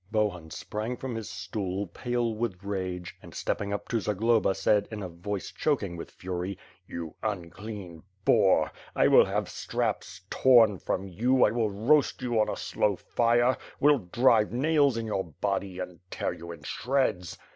Bohun 0.11 0.49
sprang 0.49 0.97
from 0.97 1.13
his 1.13 1.29
stool, 1.29 1.85
pale 1.85 2.33
with 2.33 2.63
rage, 2.63 3.15
and, 3.21 3.35
stepping 3.35 3.71
up 3.71 3.87
to 3.87 3.99
Zagloba, 3.99 4.55
said, 4.55 4.87
in 4.89 5.03
a 5.03 5.07
voice 5.07 5.51
choking 5.51 5.95
with 5.95 6.09
fury. 6.09 6.57
"You 6.87 7.13
imclean 7.21 8.01
boar! 8.25 8.71
I 8.95 9.07
will 9.07 9.25
have 9.25 9.47
straps 9.47 10.21
torn 10.31 10.79
from 10.79 11.07
you, 11.07 11.43
I 11.45 11.51
will 11.51 11.69
roast 11.69 12.23
you 12.23 12.39
on 12.39 12.49
a 12.49 12.57
slow 12.57 12.95
fire, 12.95 13.57
will 13.79 13.99
drive 13.99 14.51
nails 14.51 14.97
in 14.97 15.05
your 15.05 15.23
body, 15.25 15.77
and 15.77 15.99
tear 16.09 16.33
you 16.33 16.51
in 16.51 16.61
ahreds." 16.61 17.37